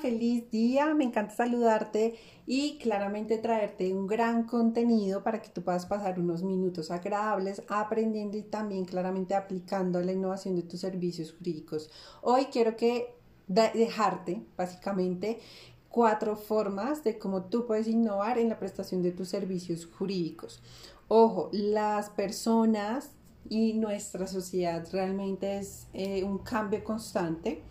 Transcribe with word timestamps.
feliz 0.00 0.50
día, 0.50 0.94
me 0.94 1.04
encanta 1.04 1.34
saludarte 1.34 2.14
y 2.46 2.78
claramente 2.78 3.38
traerte 3.38 3.92
un 3.92 4.06
gran 4.06 4.44
contenido 4.44 5.22
para 5.22 5.42
que 5.42 5.50
tú 5.50 5.62
puedas 5.62 5.86
pasar 5.86 6.18
unos 6.18 6.42
minutos 6.42 6.90
agradables 6.90 7.62
aprendiendo 7.68 8.36
y 8.36 8.42
también 8.42 8.84
claramente 8.84 9.34
aplicando 9.34 10.00
la 10.00 10.12
innovación 10.12 10.56
de 10.56 10.62
tus 10.62 10.80
servicios 10.80 11.32
jurídicos. 11.32 11.90
Hoy 12.22 12.46
quiero 12.46 12.76
que 12.76 13.14
dejarte 13.46 14.42
básicamente 14.56 15.40
cuatro 15.88 16.36
formas 16.36 17.04
de 17.04 17.18
cómo 17.18 17.44
tú 17.44 17.66
puedes 17.66 17.88
innovar 17.88 18.38
en 18.38 18.48
la 18.48 18.58
prestación 18.58 19.02
de 19.02 19.12
tus 19.12 19.28
servicios 19.28 19.86
jurídicos. 19.86 20.62
Ojo, 21.08 21.50
las 21.52 22.10
personas 22.10 23.10
y 23.48 23.74
nuestra 23.74 24.26
sociedad 24.26 24.86
realmente 24.92 25.58
es 25.58 25.88
eh, 25.92 26.22
un 26.22 26.38
cambio 26.38 26.84
constante. 26.84 27.62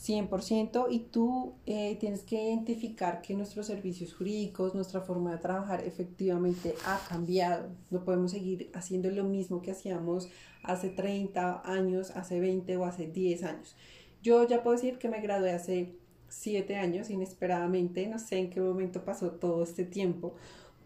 100% 0.00 0.86
y 0.90 1.00
tú 1.00 1.54
eh, 1.66 1.96
tienes 2.00 2.22
que 2.22 2.42
identificar 2.42 3.20
que 3.20 3.34
nuestros 3.34 3.66
servicios 3.66 4.14
jurídicos, 4.14 4.74
nuestra 4.74 5.02
forma 5.02 5.32
de 5.32 5.38
trabajar 5.38 5.82
efectivamente 5.84 6.74
ha 6.86 6.98
cambiado. 7.08 7.68
No 7.90 8.02
podemos 8.02 8.30
seguir 8.30 8.70
haciendo 8.72 9.10
lo 9.10 9.24
mismo 9.24 9.60
que 9.60 9.72
hacíamos 9.72 10.28
hace 10.62 10.88
30 10.88 11.62
años, 11.70 12.12
hace 12.12 12.40
20 12.40 12.76
o 12.78 12.84
hace 12.86 13.08
10 13.08 13.44
años. 13.44 13.76
Yo 14.22 14.46
ya 14.48 14.62
puedo 14.62 14.76
decir 14.76 14.98
que 14.98 15.08
me 15.08 15.20
gradué 15.20 15.52
hace 15.52 15.94
7 16.28 16.76
años 16.76 17.10
inesperadamente, 17.10 18.06
no 18.06 18.18
sé 18.18 18.38
en 18.38 18.50
qué 18.50 18.60
momento 18.60 19.04
pasó 19.04 19.32
todo 19.32 19.62
este 19.62 19.84
tiempo, 19.84 20.34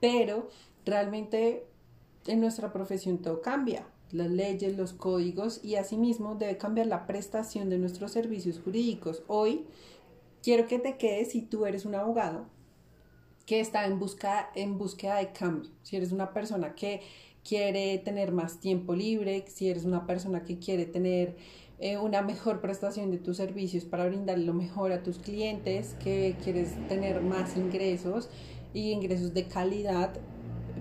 pero 0.01 0.49
realmente 0.85 1.67
en 2.27 2.41
nuestra 2.41 2.73
profesión 2.73 3.19
todo 3.19 3.41
cambia 3.43 3.87
las 4.13 4.31
leyes, 4.31 4.77
los 4.77 4.93
códigos 4.93 5.61
y 5.65 5.77
asimismo 5.77 6.35
debe 6.35 6.57
cambiar 6.57 6.87
la 6.87 7.07
prestación 7.07 7.71
de 7.71 7.79
nuestros 7.79 8.13
servicios 8.13 8.61
jurídicos. 8.61 9.23
Hoy 9.27 9.67
quiero 10.43 10.67
que 10.67 10.79
te 10.79 10.97
quedes 10.97 11.33
si 11.33 11.43
tú 11.43 11.67
eres 11.67 11.85
un 11.85 11.95
abogado 11.95 12.47
que 13.47 13.61
está 13.61 13.87
en, 13.87 13.99
busca, 13.99 14.51
en 14.55 14.79
búsqueda 14.79 15.17
de 15.17 15.33
cambio, 15.33 15.71
si 15.83 15.97
eres 15.97 16.13
una 16.13 16.33
persona 16.33 16.75
que 16.75 17.03
quiere 17.47 17.99
tener 17.99 18.33
más 18.33 18.59
tiempo 18.59 18.95
libre, 18.95 19.45
si 19.49 19.69
eres 19.69 19.85
una 19.85 20.07
persona 20.07 20.45
que 20.45 20.59
quiere 20.59 20.87
tener 20.87 21.37
eh, 21.79 21.99
una 21.99 22.23
mejor 22.23 22.61
prestación 22.61 23.11
de 23.11 23.19
tus 23.19 23.37
servicios 23.37 23.85
para 23.85 24.07
brindar 24.07 24.39
lo 24.39 24.55
mejor 24.55 24.93
a 24.93 25.03
tus 25.03 25.19
clientes, 25.19 25.95
que 26.03 26.37
quieres 26.43 26.71
tener 26.89 27.21
más 27.21 27.57
ingresos 27.57 28.31
y 28.73 28.93
ingresos 28.93 29.35
de 29.35 29.45
calidad 29.45 30.15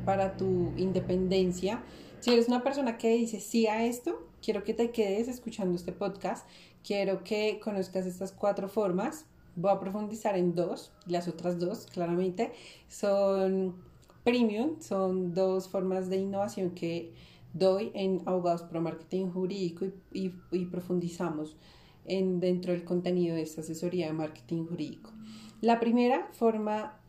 para 0.05 0.37
tu 0.37 0.71
independencia 0.77 1.83
si 2.23 2.31
eres 2.31 2.47
una 2.47 2.63
persona 2.63 2.97
que 2.97 3.09
dice 3.09 3.41
sí 3.41 3.67
a 3.67 3.85
esto, 3.85 4.17
quiero 4.41 4.63
que 4.63 4.73
te 4.73 4.91
quedes 4.91 5.27
escuchando 5.27 5.75
este 5.75 5.91
podcast, 5.91 6.47
quiero 6.81 7.21
que 7.25 7.59
conozcas 7.61 8.05
estas 8.05 8.31
cuatro 8.31 8.69
formas. 8.69 9.25
Voy 9.57 9.69
a 9.69 9.79
profundizar 9.81 10.37
en 10.37 10.55
dos, 10.55 10.93
las 11.05 11.27
otras 11.27 11.59
dos 11.59 11.85
claramente 11.87 12.53
son 12.87 13.75
premium, 14.23 14.79
son 14.79 15.33
dos 15.33 15.67
formas 15.67 16.09
de 16.09 16.15
innovación 16.15 16.69
que 16.69 17.11
doy 17.51 17.91
en 17.93 18.21
Abogados 18.25 18.61
Pro 18.63 18.79
Marketing 18.79 19.27
Jurídico 19.27 19.87
y, 20.13 20.31
y 20.53 20.65
profundizamos 20.67 21.57
en, 22.05 22.39
dentro 22.39 22.71
del 22.71 22.85
contenido 22.85 23.35
de 23.35 23.41
esta 23.41 23.59
asesoría 23.59 24.07
de 24.07 24.13
marketing 24.13 24.63
jurídico. 24.63 25.11
La 25.59 25.81
primera 25.81 26.29
forma 26.31 27.02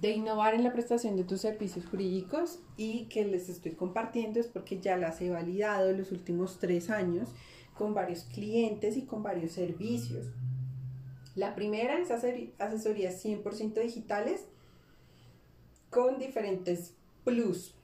de 0.00 0.12
innovar 0.12 0.54
en 0.54 0.62
la 0.62 0.72
prestación 0.72 1.16
de 1.16 1.24
tus 1.24 1.40
servicios 1.40 1.86
jurídicos 1.86 2.60
y 2.76 3.06
que 3.06 3.24
les 3.24 3.48
estoy 3.48 3.72
compartiendo 3.72 4.38
es 4.38 4.46
porque 4.46 4.80
ya 4.80 4.96
las 4.96 5.20
he 5.20 5.30
validado 5.30 5.90
en 5.90 5.98
los 5.98 6.12
últimos 6.12 6.58
tres 6.58 6.88
años 6.88 7.30
con 7.74 7.94
varios 7.94 8.24
clientes 8.24 8.96
y 8.96 9.06
con 9.06 9.22
varios 9.22 9.52
servicios. 9.52 10.26
La 11.34 11.54
primera 11.54 11.98
es 11.98 12.10
asesorías 12.10 13.24
100% 13.24 13.80
digitales 13.80 14.46
con 15.90 16.18
diferentes 16.18 16.94
plus. 17.24 17.74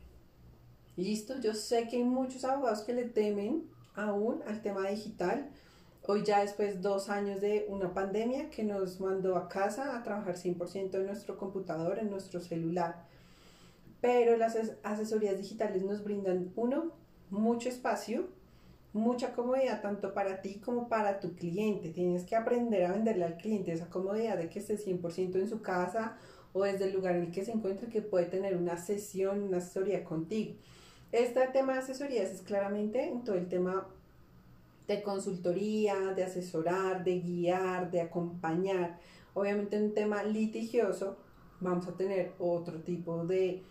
Listo, 0.96 1.40
yo 1.40 1.54
sé 1.54 1.88
que 1.88 1.96
hay 1.96 2.04
muchos 2.04 2.44
abogados 2.44 2.82
que 2.82 2.92
le 2.92 3.04
temen 3.04 3.64
aún 3.94 4.40
al 4.46 4.62
tema 4.62 4.88
digital 4.88 5.50
Hoy 6.06 6.22
ya 6.22 6.42
después 6.42 6.82
dos 6.82 7.08
años 7.08 7.40
de 7.40 7.64
una 7.70 7.94
pandemia 7.94 8.50
que 8.50 8.62
nos 8.62 9.00
mandó 9.00 9.36
a 9.36 9.48
casa 9.48 9.96
a 9.96 10.02
trabajar 10.02 10.36
100% 10.36 10.96
en 10.96 11.06
nuestro 11.06 11.38
computador, 11.38 11.98
en 11.98 12.10
nuestro 12.10 12.40
celular. 12.40 13.06
Pero 14.02 14.36
las 14.36 14.54
asesorías 14.82 15.38
digitales 15.38 15.82
nos 15.82 16.04
brindan, 16.04 16.52
uno, 16.56 16.92
mucho 17.30 17.70
espacio, 17.70 18.28
mucha 18.92 19.32
comodidad 19.32 19.80
tanto 19.80 20.12
para 20.12 20.42
ti 20.42 20.56
como 20.56 20.90
para 20.90 21.20
tu 21.20 21.36
cliente. 21.36 21.88
Tienes 21.88 22.24
que 22.24 22.36
aprender 22.36 22.84
a 22.84 22.92
venderle 22.92 23.24
al 23.24 23.38
cliente 23.38 23.72
esa 23.72 23.88
comodidad 23.88 24.36
de 24.36 24.50
que 24.50 24.58
esté 24.58 24.76
100% 24.76 25.36
en 25.36 25.48
su 25.48 25.62
casa 25.62 26.18
o 26.52 26.64
desde 26.64 26.84
el 26.84 26.92
lugar 26.92 27.16
en 27.16 27.22
el 27.22 27.30
que 27.32 27.46
se 27.46 27.52
encuentre 27.52 27.88
que 27.88 28.02
puede 28.02 28.26
tener 28.26 28.58
una 28.58 28.76
sesión, 28.76 29.42
una 29.42 29.56
asesoría 29.56 30.04
contigo. 30.04 30.56
Este 31.12 31.40
tema 31.46 31.72
de 31.72 31.78
asesorías 31.78 32.28
es 32.28 32.42
claramente 32.42 33.08
en 33.08 33.24
todo 33.24 33.36
el 33.36 33.48
tema 33.48 33.88
de 34.86 35.02
consultoría, 35.02 36.12
de 36.14 36.24
asesorar, 36.24 37.04
de 37.04 37.20
guiar, 37.20 37.90
de 37.90 38.00
acompañar. 38.00 38.98
Obviamente 39.34 39.76
en 39.76 39.84
un 39.84 39.94
tema 39.94 40.22
litigioso 40.22 41.16
vamos 41.60 41.88
a 41.88 41.96
tener 41.96 42.32
otro 42.38 42.80
tipo 42.80 43.24
de, 43.24 43.62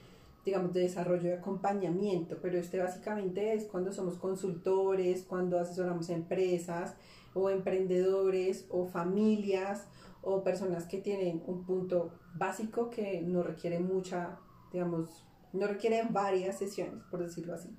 digamos, 0.46 0.74
de 0.74 0.82
desarrollo 0.82 1.30
de 1.30 1.36
acompañamiento, 1.36 2.38
pero 2.42 2.58
este 2.58 2.80
básicamente 2.80 3.54
es 3.54 3.66
cuando 3.66 3.92
somos 3.94 4.18
consultores, 4.18 5.24
cuando 5.24 5.60
asesoramos 5.60 6.10
empresas 6.10 6.96
o 7.34 7.50
emprendedores 7.50 8.66
o 8.70 8.86
familias 8.86 9.86
o 10.22 10.44
personas 10.44 10.86
que 10.86 11.00
tienen 11.00 11.44
un 11.48 11.64
punto 11.66 12.12
básico 12.36 12.90
que 12.90 13.22
no 13.22 13.44
requiere 13.44 13.80
mucha, 13.80 14.40
digamos, 14.72 15.26
no 15.52 15.68
requieren 15.68 16.12
varias 16.12 16.58
sesiones, 16.58 17.04
por 17.12 17.22
decirlo 17.22 17.54
así. 17.54 17.70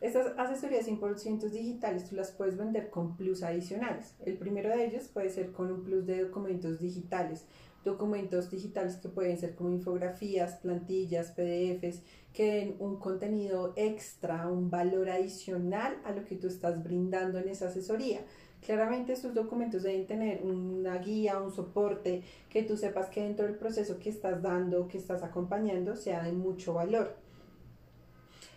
Estas 0.00 0.38
asesorías 0.38 0.86
100% 0.86 1.48
digitales 1.50 2.08
tú 2.08 2.16
las 2.16 2.30
puedes 2.30 2.56
vender 2.56 2.90
con 2.90 3.16
plus 3.16 3.42
adicionales. 3.42 4.14
El 4.24 4.36
primero 4.36 4.68
de 4.68 4.84
ellos 4.84 5.08
puede 5.08 5.30
ser 5.30 5.52
con 5.52 5.72
un 5.72 5.82
plus 5.82 6.06
de 6.06 6.24
documentos 6.24 6.78
digitales. 6.78 7.46
Documentos 7.82 8.50
digitales 8.50 8.96
que 8.96 9.08
pueden 9.08 9.38
ser 9.38 9.54
como 9.54 9.70
infografías, 9.70 10.56
plantillas, 10.56 11.30
PDFs, 11.30 12.02
que 12.34 12.56
den 12.56 12.76
un 12.78 12.96
contenido 12.98 13.72
extra, 13.76 14.48
un 14.48 14.70
valor 14.70 15.08
adicional 15.08 15.96
a 16.04 16.12
lo 16.12 16.24
que 16.24 16.36
tú 16.36 16.48
estás 16.48 16.82
brindando 16.82 17.38
en 17.38 17.48
esa 17.48 17.68
asesoría. 17.68 18.20
Claramente 18.60 19.12
estos 19.12 19.32
documentos 19.32 19.84
deben 19.84 20.06
tener 20.06 20.42
una 20.42 20.98
guía, 20.98 21.40
un 21.40 21.52
soporte, 21.52 22.22
que 22.50 22.64
tú 22.64 22.76
sepas 22.76 23.08
que 23.08 23.22
dentro 23.22 23.46
del 23.46 23.54
proceso 23.54 23.98
que 23.98 24.10
estás 24.10 24.42
dando, 24.42 24.88
que 24.88 24.98
estás 24.98 25.22
acompañando, 25.22 25.96
sea 25.96 26.22
de 26.24 26.32
mucho 26.32 26.74
valor. 26.74 27.25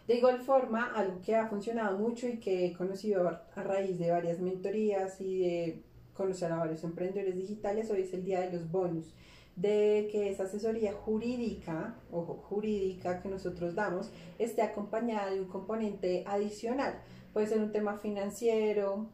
De 0.10 0.16
igual 0.16 0.42
forma, 0.42 0.92
algo 0.96 1.22
que 1.22 1.36
ha 1.36 1.48
funcionado 1.48 1.96
mucho 2.00 2.28
y 2.28 2.40
que 2.40 2.66
he 2.66 2.74
conocido 2.74 3.30
a 3.30 3.62
raíz 3.62 4.00
de 4.00 4.10
varias 4.10 4.40
mentorías 4.40 5.22
y 5.22 5.38
de 5.38 5.84
conocer 6.16 6.52
a 6.52 6.58
varios 6.58 6.84
emprendedores 6.84 7.36
digitales, 7.36 7.92
hoy 7.92 8.02
es 8.02 8.14
el 8.16 8.24
día 8.26 8.42
de 8.42 8.52
los 8.52 8.72
bonus, 8.72 9.14
de 9.56 10.10
que 10.12 10.32
esa 10.32 10.46
asesoría 10.46 10.94
jurídica, 10.94 11.96
ojo, 12.12 12.44
jurídica 12.50 13.22
que 13.22 13.30
nosotros 13.30 13.76
damos, 13.76 14.10
esté 14.40 14.64
acompañada 14.64 15.30
de 15.30 15.42
un 15.42 15.48
componente 15.48 16.24
adicional. 16.26 17.04
Puede 17.32 17.46
ser 17.46 17.60
un 17.60 17.72
tema 17.72 18.00
financiero, 18.00 19.12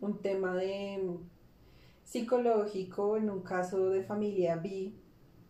un 0.00 0.22
tema 0.22 0.56
de 0.56 1.10
psicológico, 2.04 3.18
en 3.18 3.28
un 3.28 3.42
caso 3.42 3.90
de 3.90 4.02
familia 4.02 4.56
B, 4.56 4.94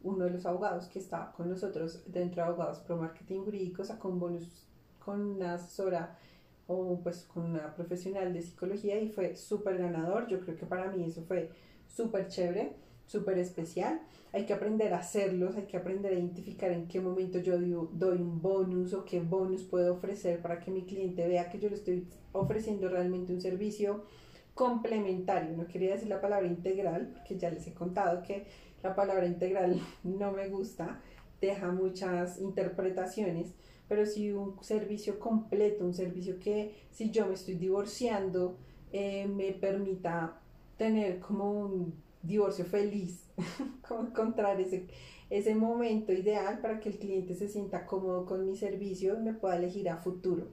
uno 0.03 0.25
de 0.25 0.31
los 0.33 0.45
abogados 0.45 0.89
que 0.89 0.99
está 0.99 1.33
con 1.37 1.49
nosotros 1.49 2.03
dentro 2.09 2.43
de 2.43 2.49
Abogados 2.49 2.81
Pro 2.81 2.97
Marketing 2.97 3.45
Jurídico 3.45 3.85
sacó 3.85 4.09
un 4.09 4.19
bonus 4.19 4.68
con 5.09 5.23
una 5.23 5.55
asesora 5.55 6.19
o 6.67 7.01
pues 7.03 7.25
con 7.25 7.47
una 7.47 7.75
profesional 7.75 8.31
de 8.35 8.43
psicología 8.43 9.01
y 9.01 9.09
fue 9.09 9.37
súper 9.37 9.79
ganador. 9.79 10.29
Yo 10.29 10.39
creo 10.41 10.55
que 10.55 10.67
para 10.67 10.91
mí 10.91 11.03
eso 11.03 11.23
fue 11.23 11.49
súper 11.87 12.29
chévere, 12.29 12.73
súper 13.07 13.39
especial. 13.39 14.03
Hay 14.35 14.45
que 14.45 14.53
aprender 14.53 14.93
a 14.93 14.99
hacerlos, 14.99 15.57
hay 15.57 15.65
que 15.65 15.79
aprender 15.79 16.13
a 16.13 16.17
identificar 16.17 16.71
en 16.73 16.89
qué 16.89 17.01
momento 17.01 17.39
yo 17.39 17.59
doy 17.59 18.19
un 18.19 18.43
bonus 18.43 18.93
o 18.93 19.07
qué 19.07 19.21
bonus 19.21 19.63
puedo 19.63 19.95
ofrecer 19.95 20.43
para 20.43 20.61
que 20.61 20.71
mi 20.71 20.83
cliente 20.83 21.27
vea 21.27 21.49
que 21.49 21.59
yo 21.59 21.71
le 21.71 21.77
estoy 21.77 22.07
ofreciendo 22.33 22.91
realmente 22.91 23.33
un 23.33 23.41
servicio 23.41 24.05
complementario. 24.53 25.57
No 25.57 25.67
quería 25.67 25.93
decir 25.93 26.09
la 26.09 26.21
palabra 26.21 26.47
integral, 26.47 27.13
porque 27.15 27.39
ya 27.39 27.49
les 27.49 27.67
he 27.67 27.73
contado 27.73 28.21
que 28.21 28.45
la 28.83 28.95
palabra 28.95 29.25
integral 29.25 29.81
no 30.05 30.33
me 30.33 30.51
gusta, 30.51 31.01
deja 31.41 31.73
muchas 31.73 32.39
interpretaciones 32.39 33.55
pero 33.89 34.05
si 34.07 34.33
un 34.33 34.63
servicio 34.63 35.19
completo, 35.19 35.85
un 35.85 35.95
servicio 35.95 36.39
que 36.39 36.75
si 36.91 37.11
yo 37.11 37.27
me 37.27 37.35
estoy 37.35 37.55
divorciando, 37.55 38.57
eh, 38.93 39.27
me 39.27 39.53
permita 39.53 40.41
tener 40.77 41.21
como 41.21 41.51
un 41.51 41.95
divorcio 42.23 42.65
feliz, 42.65 43.25
como 43.89 44.09
encontrar 44.09 44.61
ese, 44.61 44.87
ese 45.31 45.55
momento 45.55 46.13
ideal 46.13 46.61
para 46.61 46.81
que 46.81 46.91
el 46.91 46.99
cliente 46.99 47.35
se 47.35 47.49
sienta 47.49 47.87
cómodo 47.87 48.27
con 48.27 48.47
mi 48.47 48.57
servicio 48.57 49.19
y 49.19 49.23
me 49.23 49.33
pueda 49.33 49.57
elegir 49.57 49.89
a 49.89 49.97
futuro. 49.97 50.47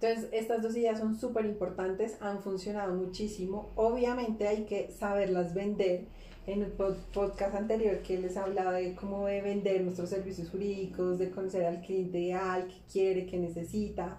Entonces, 0.00 0.28
estas 0.32 0.62
dos 0.62 0.76
ideas 0.76 1.00
son 1.00 1.16
súper 1.18 1.44
importantes, 1.44 2.18
han 2.20 2.40
funcionado 2.40 2.94
muchísimo. 2.94 3.70
Obviamente 3.74 4.46
hay 4.46 4.64
que 4.64 4.92
saberlas 4.92 5.54
vender 5.54 6.06
en 6.48 6.62
el 6.62 6.72
podcast 6.72 7.54
anterior 7.54 7.98
que 7.98 8.18
les 8.18 8.38
hablaba 8.38 8.72
de 8.72 8.94
cómo 8.94 9.26
de 9.26 9.42
vender 9.42 9.82
nuestros 9.82 10.08
servicios 10.08 10.48
jurídicos, 10.48 11.18
de 11.18 11.30
conocer 11.30 11.66
al 11.66 11.82
cliente 11.82 12.20
ideal, 12.20 12.66
qué 12.66 12.80
quiere, 12.90 13.26
qué 13.26 13.36
necesita. 13.36 14.18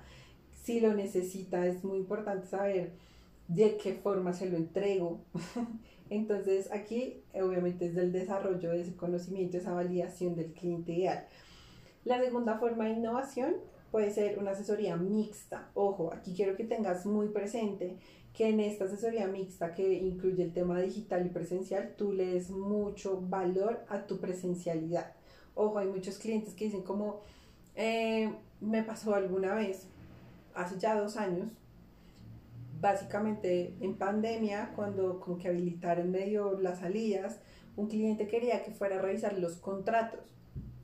Si 0.61 0.79
lo 0.79 0.93
necesita, 0.93 1.65
es 1.65 1.83
muy 1.83 1.97
importante 1.97 2.45
saber 2.45 2.91
de 3.47 3.77
qué 3.77 3.93
forma 3.93 4.33
se 4.33 4.47
lo 4.47 4.57
entrego. 4.57 5.21
Entonces 6.11 6.71
aquí 6.71 7.23
obviamente 7.33 7.87
es 7.87 7.95
del 7.95 8.11
desarrollo 8.11 8.69
de 8.69 8.81
ese 8.81 8.95
conocimiento, 8.95 9.57
esa 9.57 9.73
validación 9.73 10.35
del 10.35 10.53
cliente 10.53 10.93
ideal. 10.93 11.25
La 12.05 12.21
segunda 12.23 12.59
forma 12.59 12.85
de 12.85 12.91
innovación 12.91 13.55
puede 13.89 14.11
ser 14.11 14.37
una 14.37 14.51
asesoría 14.51 14.97
mixta. 14.97 15.71
Ojo, 15.73 16.13
aquí 16.13 16.35
quiero 16.35 16.55
que 16.55 16.63
tengas 16.63 17.07
muy 17.07 17.29
presente 17.29 17.95
que 18.33 18.49
en 18.49 18.59
esta 18.59 18.85
asesoría 18.85 19.27
mixta 19.27 19.73
que 19.73 19.93
incluye 19.93 20.43
el 20.43 20.53
tema 20.53 20.79
digital 20.79 21.25
y 21.25 21.29
presencial, 21.29 21.95
tú 21.97 22.13
le 22.13 22.33
des 22.33 22.49
mucho 22.49 23.21
valor 23.21 23.85
a 23.89 24.05
tu 24.05 24.19
presencialidad. 24.19 25.13
Ojo, 25.55 25.77
hay 25.77 25.87
muchos 25.87 26.17
clientes 26.17 26.53
que 26.53 26.65
dicen 26.65 26.83
como, 26.83 27.21
eh, 27.75 28.31
me 28.61 28.83
pasó 28.83 29.13
alguna 29.13 29.55
vez, 29.55 29.87
hace 30.53 30.79
ya 30.79 30.95
dos 30.95 31.17
años, 31.17 31.51
básicamente 32.79 33.73
en 33.81 33.95
pandemia, 33.95 34.71
cuando 34.75 35.19
como 35.19 35.37
que 35.37 35.49
habilitaron 35.49 36.11
medio 36.11 36.57
las 36.59 36.79
salidas, 36.79 37.39
un 37.75 37.87
cliente 37.87 38.27
quería 38.27 38.63
que 38.63 38.71
fuera 38.71 38.97
a 38.97 39.01
revisar 39.01 39.37
los 39.37 39.57
contratos. 39.57 40.21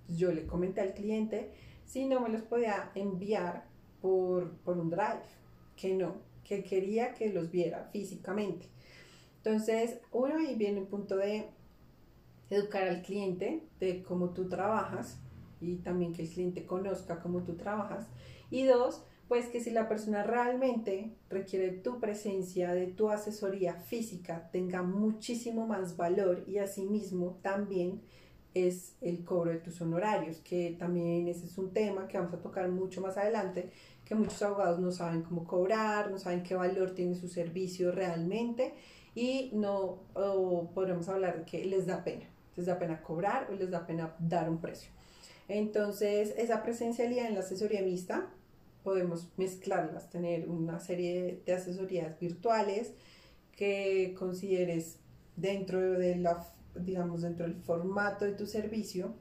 Yo 0.09 0.31
le 0.31 0.45
comenté 0.45 0.81
al 0.81 0.93
cliente 0.93 1.51
si 1.85 2.05
no 2.05 2.19
me 2.19 2.29
los 2.29 2.41
podía 2.41 2.91
enviar 2.95 3.65
por, 4.01 4.51
por 4.57 4.77
un 4.77 4.89
drive, 4.89 5.23
que 5.75 5.93
no, 5.93 6.15
que 6.47 6.63
quería 6.63 7.13
que 7.13 7.33
los 7.33 7.51
viera 7.51 7.89
físicamente. 7.91 8.67
Entonces, 9.37 9.99
uno 10.11 10.37
ahí 10.37 10.55
viene 10.55 10.79
el 10.79 10.87
punto 10.87 11.17
de 11.17 11.49
educar 12.49 12.87
al 12.87 13.01
cliente 13.01 13.63
de 13.79 14.03
cómo 14.03 14.29
tú 14.29 14.47
trabajas 14.47 15.19
y 15.59 15.77
también 15.77 16.13
que 16.13 16.21
el 16.23 16.29
cliente 16.29 16.65
conozca 16.65 17.19
cómo 17.19 17.43
tú 17.43 17.55
trabajas. 17.55 18.07
Y 18.49 18.63
dos, 18.63 19.03
pues 19.27 19.47
que 19.47 19.59
si 19.59 19.71
la 19.71 19.89
persona 19.89 20.23
realmente 20.23 21.15
requiere 21.29 21.71
tu 21.71 21.99
presencia, 21.99 22.73
de 22.73 22.87
tu 22.87 23.09
asesoría 23.09 23.73
física, 23.73 24.49
tenga 24.51 24.83
muchísimo 24.83 25.65
más 25.65 25.97
valor 25.97 26.43
y 26.47 26.59
asimismo 26.59 27.39
también 27.41 28.01
es 28.53 28.95
el 29.01 29.25
cobro 29.25 29.51
de 29.51 29.57
tus 29.57 29.81
honorarios, 29.81 30.37
que 30.37 30.75
también 30.79 31.27
ese 31.27 31.45
es 31.45 31.57
un 31.57 31.73
tema 31.73 32.07
que 32.07 32.17
vamos 32.17 32.33
a 32.33 32.41
tocar 32.41 32.69
mucho 32.69 33.01
más 33.01 33.17
adelante, 33.17 33.69
que 34.05 34.15
muchos 34.15 34.41
abogados 34.43 34.79
no 34.79 34.91
saben 34.91 35.23
cómo 35.23 35.45
cobrar, 35.45 36.11
no 36.11 36.17
saben 36.17 36.43
qué 36.43 36.55
valor 36.55 36.91
tiene 36.91 37.15
su 37.15 37.27
servicio 37.27 37.91
realmente 37.91 38.73
y 39.15 39.51
no 39.53 40.03
podemos 40.73 41.09
hablar 41.09 41.39
de 41.39 41.45
que 41.45 41.65
les 41.65 41.87
da 41.87 42.03
pena, 42.03 42.25
les 42.55 42.67
da 42.67 42.77
pena 42.77 43.01
cobrar 43.01 43.47
o 43.49 43.55
les 43.55 43.71
da 43.71 43.85
pena 43.85 44.15
dar 44.19 44.49
un 44.49 44.59
precio. 44.59 44.91
Entonces, 45.47 46.33
esa 46.37 46.63
presencialidad 46.63 47.27
en 47.27 47.35
la 47.35 47.41
asesoría 47.41 47.81
mixta 47.81 48.29
podemos 48.83 49.29
mezclarlas, 49.37 50.09
tener 50.09 50.47
una 50.47 50.79
serie 50.79 51.41
de 51.45 51.53
asesorías 51.53 52.19
virtuales 52.19 52.93
que 53.55 54.15
consideres 54.17 54.99
dentro 55.35 55.79
de 55.79 56.15
la, 56.17 56.45
digamos, 56.75 57.21
dentro 57.21 57.47
del 57.47 57.55
formato 57.55 58.25
de 58.25 58.33
tu 58.33 58.45
servicio 58.45 59.15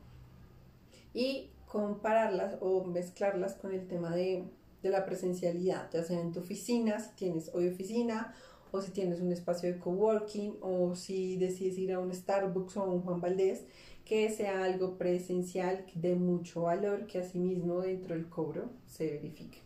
y 1.15 1.51
compararlas 1.67 2.57
o 2.61 2.85
mezclarlas 2.85 3.55
con 3.55 3.73
el 3.73 3.87
tema 3.87 4.15
de, 4.15 4.45
de 4.85 4.91
la 4.91 5.05
presencialidad, 5.05 5.91
ya 5.93 6.03
sea 6.03 6.21
en 6.21 6.33
tu 6.33 6.41
oficina, 6.41 7.01
si 7.01 7.15
tienes 7.17 7.51
hoy 7.55 7.69
oficina, 7.69 8.35
o 8.71 8.81
si 8.81 8.91
tienes 8.91 9.21
un 9.21 9.33
espacio 9.33 9.73
de 9.73 9.79
coworking, 9.79 10.59
o 10.61 10.95
si 10.95 11.37
decides 11.37 11.79
ir 11.79 11.93
a 11.93 12.01
un 12.01 12.13
Starbucks 12.13 12.77
o 12.77 12.83
a 12.83 12.85
un 12.87 13.03
Juan 13.03 13.21
Valdés, 13.21 13.65
que 14.05 14.31
sea 14.31 14.65
algo 14.65 14.99
presencial 14.99 15.87
de 15.95 16.15
mucho 16.15 16.63
valor, 16.63 17.07
que 17.07 17.19
asimismo 17.19 17.81
dentro 17.81 18.15
del 18.15 18.29
cobro 18.29 18.71
se 18.87 19.07
verifique. 19.07 19.59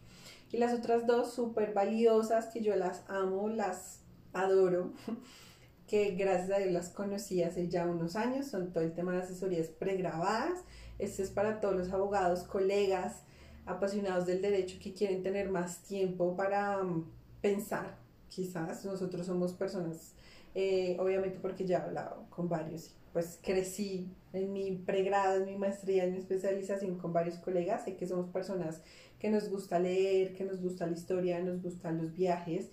Y 0.52 0.58
las 0.58 0.72
otras 0.72 1.06
dos 1.06 1.32
súper 1.32 1.74
valiosas, 1.74 2.46
que 2.46 2.60
yo 2.62 2.76
las 2.76 3.02
amo, 3.08 3.48
las 3.48 4.00
adoro, 4.32 4.92
que 5.86 6.12
gracias 6.12 6.50
a 6.50 6.58
Dios 6.58 6.72
las 6.72 6.90
conocí 6.90 7.42
hace 7.42 7.68
ya 7.68 7.86
unos 7.86 8.14
años, 8.14 8.46
son 8.46 8.72
todo 8.72 8.84
el 8.84 8.92
tema 8.92 9.12
de 9.12 9.22
asesorías 9.22 9.68
pregrabadas. 9.68 10.60
Este 10.98 11.22
es 11.22 11.30
para 11.30 11.60
todos 11.60 11.76
los 11.76 11.90
abogados, 11.90 12.44
colegas, 12.44 13.22
apasionados 13.68 14.26
del 14.26 14.42
derecho 14.42 14.78
que 14.82 14.92
quieren 14.92 15.22
tener 15.22 15.50
más 15.50 15.82
tiempo 15.82 16.36
para 16.36 16.80
um, 16.80 17.04
pensar. 17.40 17.96
Quizás 18.28 18.84
nosotros 18.84 19.26
somos 19.26 19.52
personas, 19.52 20.14
eh, 20.54 20.96
obviamente 20.98 21.38
porque 21.40 21.64
ya 21.64 21.78
he 21.78 21.82
hablado 21.82 22.26
con 22.30 22.48
varios 22.48 22.94
pues 23.12 23.38
crecí 23.42 24.08
en 24.32 24.52
mi 24.52 24.72
pregrado, 24.72 25.38
en 25.38 25.46
mi 25.46 25.56
maestría, 25.56 26.04
en 26.04 26.12
mi 26.12 26.18
especialización 26.18 26.98
con 26.98 27.12
varios 27.12 27.36
colegas. 27.38 27.84
Sé 27.84 27.96
que 27.96 28.06
somos 28.06 28.28
personas 28.28 28.82
que 29.18 29.30
nos 29.30 29.48
gusta 29.48 29.78
leer, 29.78 30.34
que 30.34 30.44
nos 30.44 30.60
gusta 30.60 30.86
la 30.86 30.92
historia, 30.92 31.40
nos 31.40 31.62
gustan 31.62 31.98
los 31.98 32.14
viajes. 32.14 32.70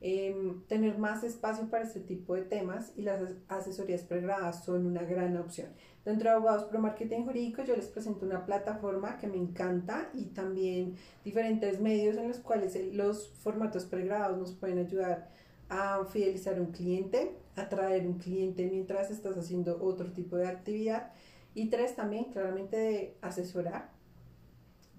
Em, 0.00 0.62
tener 0.68 0.96
más 0.96 1.24
espacio 1.24 1.68
para 1.68 1.82
este 1.82 1.98
tipo 1.98 2.36
de 2.36 2.42
temas 2.42 2.92
y 2.96 3.02
las 3.02 3.20
asesorías 3.48 4.02
pregradas 4.02 4.64
son 4.64 4.86
una 4.86 5.02
gran 5.02 5.36
opción. 5.36 5.70
Dentro 6.04 6.30
de 6.30 6.36
Abogados 6.36 6.64
Pro 6.64 6.78
Marketing 6.78 7.24
Jurídico 7.24 7.64
yo 7.64 7.74
les 7.74 7.88
presento 7.88 8.24
una 8.24 8.46
plataforma 8.46 9.18
que 9.18 9.26
me 9.26 9.38
encanta 9.38 10.08
y 10.14 10.26
también 10.26 10.94
diferentes 11.24 11.80
medios 11.80 12.16
en 12.16 12.28
los 12.28 12.38
cuales 12.38 12.78
los 12.94 13.30
formatos 13.40 13.86
pregrados 13.86 14.38
nos 14.38 14.52
pueden 14.52 14.78
ayudar 14.78 15.30
a 15.68 16.04
fidelizar 16.04 16.60
un 16.60 16.70
cliente, 16.70 17.36
atraer 17.56 18.06
un 18.06 18.18
cliente 18.18 18.68
mientras 18.70 19.10
estás 19.10 19.36
haciendo 19.36 19.82
otro 19.82 20.12
tipo 20.12 20.36
de 20.36 20.46
actividad. 20.46 21.12
Y 21.54 21.70
tres, 21.70 21.96
también 21.96 22.26
claramente 22.26 22.76
de 22.76 23.16
asesorar 23.20 23.90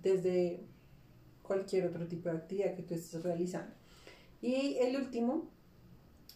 desde 0.01 0.66
cualquier 1.42 1.86
otro 1.88 2.06
tipo 2.06 2.28
de 2.30 2.36
actividad 2.36 2.75
que 2.75 2.84
tú 2.84 2.96
estés 2.96 3.24
realizando. 3.24 3.80
Y 4.41 4.77
el 4.77 4.95
último, 4.95 5.50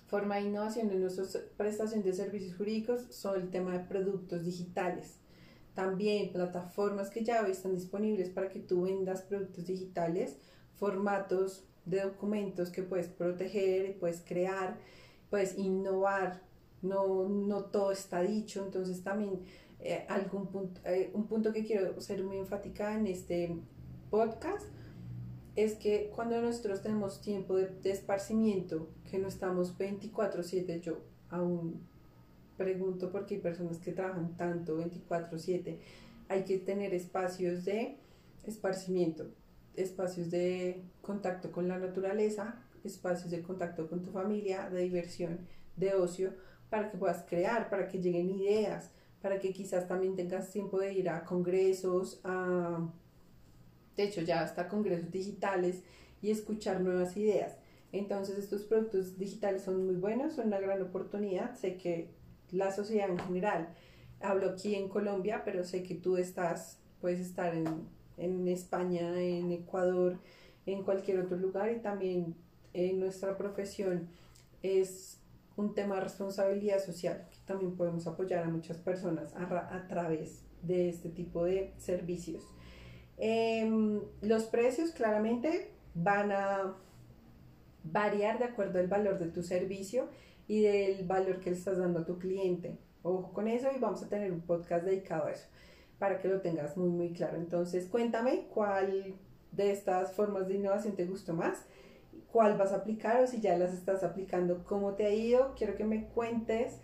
forma 0.07 0.35
de 0.35 0.41
innovación 0.41 0.91
en 0.91 1.01
nuestra 1.01 1.25
prestación 1.57 2.03
de 2.03 2.13
servicios 2.13 2.55
jurídicos 2.55 3.05
son 3.09 3.41
el 3.41 3.49
tema 3.49 3.77
de 3.77 3.85
productos 3.85 4.43
digitales. 4.43 5.15
También 5.73 6.31
plataformas 6.31 7.09
que 7.09 7.23
ya 7.23 7.43
hoy 7.43 7.51
están 7.51 7.73
disponibles 7.73 8.29
para 8.29 8.49
que 8.49 8.59
tú 8.59 8.83
vendas 8.83 9.21
productos 9.21 9.65
digitales, 9.65 10.37
formatos 10.75 11.65
de 11.85 12.01
documentos 12.01 12.69
que 12.69 12.83
puedes 12.83 13.07
proteger, 13.07 13.97
puedes 13.97 14.21
crear, 14.21 14.77
puedes 15.29 15.57
innovar, 15.57 16.41
no, 16.81 17.27
no 17.27 17.65
todo 17.65 17.91
está 17.91 18.21
dicho, 18.21 18.63
entonces 18.63 19.01
también 19.03 19.41
eh, 19.79 20.05
algún 20.09 20.47
punto, 20.47 20.79
eh, 20.85 21.09
un 21.13 21.25
punto 21.27 21.51
que 21.51 21.65
quiero 21.65 21.99
ser 21.99 22.23
muy 22.23 22.37
enfática 22.37 22.93
en 22.93 23.07
este 23.07 23.57
podcast 24.09 24.67
es 25.55 25.75
que 25.75 26.11
cuando 26.15 26.41
nosotros 26.41 26.81
tenemos 26.81 27.21
tiempo 27.21 27.55
de, 27.55 27.91
esparcimiento, 27.91 28.89
que 29.09 29.19
no 29.19 29.27
estamos 29.27 29.77
24/7, 29.77 30.81
yo 30.81 31.01
aún 31.29 31.87
pregunto 32.57 33.11
porque 33.11 33.35
hay 33.35 33.41
personas 33.41 33.77
que 33.77 33.91
trabajan 33.91 34.35
tanto 34.35 34.77
24/7, 34.77 35.79
hay 36.27 36.43
que 36.43 36.57
tener 36.57 36.93
espacios 36.93 37.65
de 37.65 37.97
esparcimiento, 38.43 39.31
espacios 39.75 40.31
de 40.31 40.83
contacto 41.01 41.51
con 41.51 41.67
la 41.67 41.77
naturaleza, 41.77 42.63
espacios 42.83 43.31
de 43.31 43.43
contacto 43.43 43.87
con 43.87 44.01
tu 44.01 44.11
familia, 44.11 44.69
de 44.69 44.81
diversión, 44.81 45.39
de 45.75 45.93
ocio, 45.93 46.33
para 46.69 46.89
que 46.89 46.97
puedas 46.97 47.23
crear, 47.29 47.69
para 47.69 47.87
que 47.87 48.01
lleguen 48.01 48.31
ideas, 48.31 48.91
para 49.21 49.39
que 49.39 49.53
quizás 49.53 49.87
también 49.87 50.15
tengas 50.15 50.49
tiempo 50.49 50.79
de 50.79 50.93
ir 50.93 51.09
a 51.09 51.23
congresos, 51.23 52.19
a, 52.23 52.91
de 53.95 54.03
hecho 54.03 54.21
ya 54.21 54.41
hasta 54.41 54.67
congresos 54.67 55.11
digitales 55.11 55.83
y 56.21 56.31
escuchar 56.31 56.81
nuevas 56.81 57.15
ideas. 57.17 57.57
Entonces 57.91 58.37
estos 58.37 58.63
productos 58.63 59.17
digitales 59.17 59.63
son 59.63 59.85
muy 59.85 59.95
buenos, 59.95 60.33
son 60.33 60.47
una 60.47 60.59
gran 60.59 60.81
oportunidad. 60.81 61.55
Sé 61.55 61.77
que 61.77 62.09
la 62.51 62.71
sociedad 62.71 63.09
en 63.09 63.19
general, 63.19 63.69
hablo 64.21 64.49
aquí 64.51 64.75
en 64.75 64.89
Colombia, 64.89 65.43
pero 65.45 65.63
sé 65.63 65.83
que 65.83 65.95
tú 65.95 66.17
estás, 66.17 66.79
puedes 66.99 67.19
estar 67.19 67.53
en 67.53 67.87
en 68.17 68.47
España, 68.47 69.19
en 69.21 69.51
Ecuador, 69.51 70.17
en 70.65 70.83
cualquier 70.83 71.19
otro 71.19 71.37
lugar 71.37 71.71
y 71.71 71.81
también 71.81 72.35
en 72.73 72.99
nuestra 72.99 73.37
profesión 73.37 74.07
es 74.61 75.19
un 75.55 75.73
tema 75.73 75.95
de 75.95 76.01
responsabilidad 76.01 76.79
social 76.83 77.27
que 77.29 77.37
también 77.45 77.75
podemos 77.75 78.07
apoyar 78.07 78.43
a 78.43 78.49
muchas 78.49 78.77
personas 78.77 79.33
a, 79.35 79.87
través 79.87 80.43
de 80.61 80.89
este 80.89 81.09
tipo 81.09 81.43
de 81.43 81.73
servicios. 81.77 82.43
Em, 83.17 84.01
los 84.21 84.45
precios 84.45 84.91
claramente 84.91 85.71
van 85.93 86.31
a 86.31 86.75
variar 87.83 88.39
de 88.39 88.45
acuerdo 88.45 88.79
al 88.79 88.87
valor 88.87 89.19
de 89.19 89.27
tu 89.27 89.43
servicio 89.43 90.07
y 90.47 90.61
del 90.61 91.05
valor 91.05 91.39
que 91.39 91.51
le 91.51 91.57
estás 91.57 91.77
dando 91.77 91.99
a 91.99 92.05
tu 92.05 92.17
cliente. 92.17 92.77
Ojo 93.03 93.33
con 93.33 93.47
eso 93.47 93.69
y 93.75 93.79
vamos 93.79 94.01
a 94.03 94.09
tener 94.09 94.31
un 94.31 94.41
podcast 94.41 94.85
dedicado 94.85 95.27
a 95.27 95.31
eso 95.31 95.47
para 95.99 96.19
que 96.19 96.27
lo 96.27 96.41
tengas 96.41 96.75
muy, 96.77 96.89
muy 96.89 97.13
claro. 97.13 97.37
Entonces, 97.37 97.87
cuéntame 97.87 98.47
cuál 98.53 99.15
de 99.51 99.71
estas 99.71 100.13
formas 100.13 100.47
de 100.47 100.55
innovación 100.55 100.95
te 100.95 101.05
gustó 101.05 101.33
más, 101.33 101.65
cuál 102.31 102.57
vas 102.57 102.71
a 102.73 102.77
aplicar 102.77 103.21
o 103.21 103.27
si 103.27 103.39
ya 103.39 103.57
las 103.57 103.73
estás 103.73 104.03
aplicando, 104.03 104.63
cómo 104.65 104.95
te 104.95 105.05
ha 105.05 105.13
ido. 105.13 105.53
Quiero 105.55 105.75
que 105.75 105.85
me 105.85 106.07
cuentes 106.07 106.79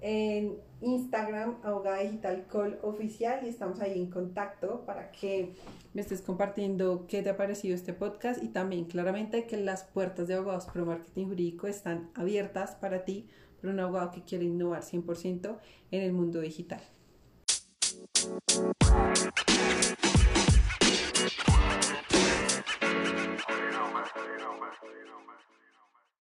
en 0.00 0.56
Instagram, 0.84 1.56
Ahogada 1.62 1.98
Digital 1.98 2.46
Call 2.50 2.78
Oficial, 2.82 3.44
y 3.44 3.48
estamos 3.48 3.80
ahí 3.80 3.98
en 3.98 4.10
contacto 4.10 4.84
para 4.84 5.10
que 5.10 5.54
me 5.94 6.02
estés 6.02 6.20
compartiendo 6.20 7.06
qué 7.08 7.22
te 7.22 7.30
ha 7.30 7.36
parecido 7.36 7.74
este 7.74 7.92
podcast 7.92 8.42
y 8.42 8.48
también 8.48 8.84
claramente 8.84 9.46
que 9.46 9.56
las 9.56 9.84
puertas 9.84 10.28
de 10.28 10.34
Abogados 10.34 10.66
Pro 10.66 10.84
Marketing 10.84 11.26
Jurídico 11.26 11.66
están 11.66 12.10
abiertas 12.14 12.76
para 12.76 13.04
ti, 13.04 13.28
para 13.60 13.72
un 13.72 13.80
abogado 13.80 14.10
que 14.10 14.22
quiere 14.22 14.44
innovar 14.44 14.82
100% 14.82 15.58
en 15.90 16.02
el 16.02 16.12
mundo 16.12 16.40
digital. 16.40 16.82